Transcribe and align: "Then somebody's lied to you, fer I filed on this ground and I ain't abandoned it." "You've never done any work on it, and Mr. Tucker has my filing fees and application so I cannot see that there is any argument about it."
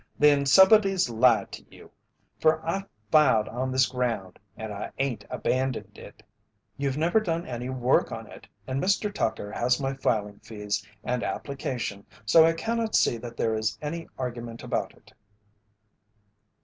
"Then 0.17 0.47
somebody's 0.47 1.11
lied 1.11 1.51
to 1.51 1.63
you, 1.69 1.91
fer 2.39 2.59
I 2.65 2.85
filed 3.11 3.47
on 3.47 3.71
this 3.71 3.85
ground 3.85 4.39
and 4.57 4.73
I 4.73 4.91
ain't 4.97 5.25
abandoned 5.29 5.95
it." 5.95 6.23
"You've 6.75 6.97
never 6.97 7.19
done 7.19 7.45
any 7.45 7.69
work 7.69 8.11
on 8.11 8.25
it, 8.25 8.47
and 8.65 8.81
Mr. 8.81 9.13
Tucker 9.13 9.51
has 9.51 9.79
my 9.79 9.93
filing 9.93 10.39
fees 10.39 10.83
and 11.03 11.21
application 11.21 12.03
so 12.25 12.43
I 12.43 12.53
cannot 12.53 12.95
see 12.95 13.17
that 13.17 13.37
there 13.37 13.53
is 13.53 13.77
any 13.79 14.09
argument 14.17 14.63
about 14.63 14.91
it." 14.95 15.13